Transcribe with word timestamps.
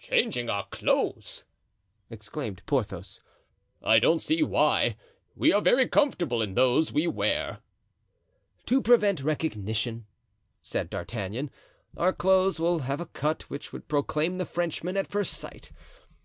"Changing 0.00 0.50
our 0.50 0.66
clothes!" 0.72 1.44
exclaimed 2.10 2.62
Porthos. 2.66 3.20
"I 3.80 4.00
don't 4.00 4.18
see 4.20 4.42
why; 4.42 4.96
we 5.36 5.52
are 5.52 5.62
very 5.62 5.86
comfortable 5.86 6.42
in 6.42 6.54
those 6.54 6.90
we 6.92 7.06
wear." 7.06 7.60
"To 8.66 8.82
prevent 8.82 9.20
recognition," 9.20 10.06
said 10.60 10.90
D'Artagnan. 10.90 11.52
"Our 11.96 12.12
clothes 12.12 12.56
have 12.56 13.00
a 13.00 13.06
cut 13.06 13.42
which 13.48 13.72
would 13.72 13.86
proclaim 13.86 14.34
the 14.34 14.44
Frenchman 14.44 14.96
at 14.96 15.06
first 15.06 15.34
sight. 15.34 15.70